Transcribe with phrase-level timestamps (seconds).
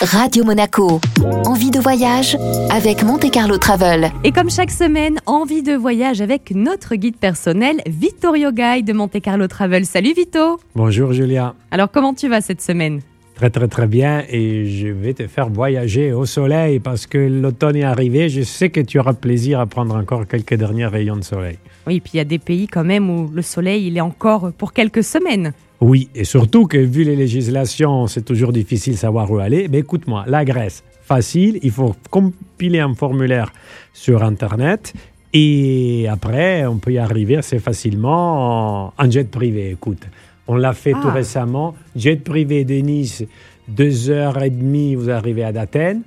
[0.00, 1.00] Radio Monaco.
[1.44, 2.36] Envie de voyage
[2.70, 4.12] avec Monte Carlo Travel.
[4.22, 9.20] Et comme chaque semaine, envie de voyage avec notre guide personnel, Vittorio Guy de Monte
[9.20, 9.86] Carlo Travel.
[9.86, 11.56] Salut Vito Bonjour Julia.
[11.72, 13.00] Alors comment tu vas cette semaine?
[13.34, 17.74] Très très très bien et je vais te faire voyager au soleil parce que l'automne
[17.74, 18.28] est arrivé.
[18.28, 21.58] Je sais que tu auras plaisir à prendre encore quelques derniers rayons de soleil.
[21.88, 24.52] Oui, puis il y a des pays quand même où le soleil il est encore
[24.52, 25.54] pour quelques semaines.
[25.80, 29.68] Oui, et surtout que vu les législations, c'est toujours difficile de savoir où aller.
[29.68, 33.52] Mais écoute-moi, la Grèce, facile, il faut compiler un formulaire
[33.92, 34.92] sur Internet
[35.32, 39.70] et après, on peut y arriver assez facilement en, jet privé.
[39.72, 40.02] Écoute,
[40.46, 41.12] on l'a fait tout Ah.
[41.12, 41.74] récemment.
[41.94, 43.24] Jet privé de Nice,
[43.68, 46.02] deux heures et demie, vous arrivez à d'Athènes.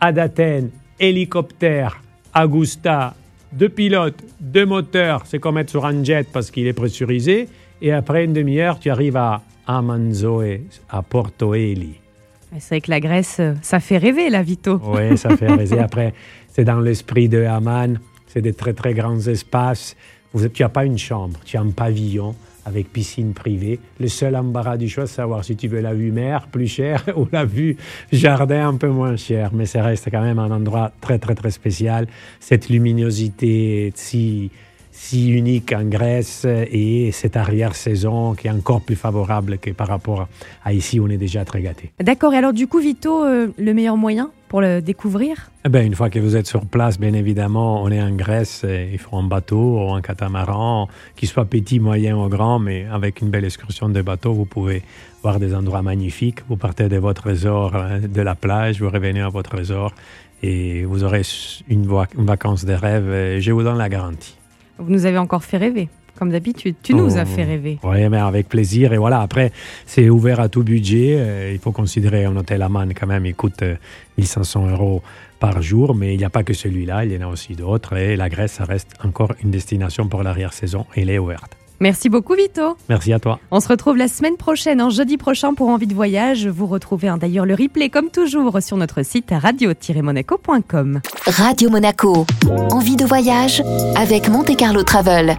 [0.00, 2.00] À d'Athènes, hélicoptère,
[2.36, 3.14] Augusta,
[3.52, 5.22] deux pilotes, deux moteurs.
[5.26, 7.48] C'est comme être sur un jet parce qu'il est pressurisé.
[7.80, 12.00] Et après une demi-heure, tu arrives à Amanzoe, à Porto Eli.
[12.58, 14.80] C'est vrai que la Grèce, ça fait rêver là, Vito.
[14.82, 15.78] Oui, ça fait rêver.
[15.78, 16.14] Après,
[16.48, 18.00] c'est dans l'esprit de Haman.
[18.26, 19.96] C'est des très, très grands espaces.
[20.32, 22.34] Vous, tu n'as pas une chambre, tu as un pavillon
[22.68, 23.80] avec piscine privée.
[23.98, 27.04] Le seul embarras du choix, c'est savoir si tu veux la vue mer, plus cher,
[27.16, 27.76] ou la vue
[28.12, 29.50] jardin, un peu moins cher.
[29.52, 32.06] Mais ça reste quand même un endroit très, très, très spécial.
[32.38, 34.50] Cette luminosité si,
[34.92, 40.28] si unique en Grèce et cette arrière-saison qui est encore plus favorable que par rapport
[40.64, 41.90] à ici où on est déjà très gâté.
[42.00, 45.50] D'accord, et alors du coup, Vito, euh, le meilleur moyen pour le découvrir?
[45.64, 48.64] Eh ben, une fois que vous êtes sur place, bien évidemment, on est en Grèce,
[48.64, 53.20] il faut un bateau ou un catamaran, qui soit petit, moyen ou grand, mais avec
[53.20, 54.82] une belle excursion de bateau, vous pouvez
[55.22, 56.40] voir des endroits magnifiques.
[56.48, 59.92] Vous partez de votre resort hein, de la plage, vous revenez à votre resort
[60.42, 61.22] et vous aurez
[61.68, 64.36] une, une vacance de rêve, je vous donne la garantie.
[64.78, 65.88] Vous nous avez encore fait rêver.
[66.18, 67.18] Comme d'habitude, tu nous Oh.
[67.18, 67.78] as fait rêver.
[67.84, 68.92] Oui, mais avec plaisir.
[68.92, 69.52] Et voilà, après,
[69.86, 71.14] c'est ouvert à tout budget.
[71.18, 73.76] Euh, il faut considérer un hôtel à Man quand même, il coûte euh,
[74.18, 75.02] 1500 euros
[75.38, 77.96] par jour, mais il n'y a pas que celui-là, il y en a aussi d'autres.
[77.96, 80.86] Et la Grèce, ça reste encore une destination pour l'arrière-saison.
[80.96, 81.56] Elle est ouverte.
[81.80, 82.76] Merci beaucoup, Vito.
[82.88, 83.38] Merci à toi.
[83.52, 86.48] On se retrouve la semaine prochaine, en jeudi prochain, pour Envie de voyage.
[86.48, 91.00] Vous retrouvez hein, d'ailleurs le replay, comme toujours, sur notre site radio-monaco.com.
[91.26, 92.26] Radio Monaco.
[92.72, 93.62] Envie de voyage
[93.94, 95.36] avec Monte Carlo Travel.